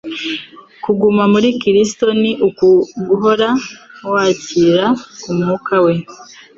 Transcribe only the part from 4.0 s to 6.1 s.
wakira ku Mwuka we,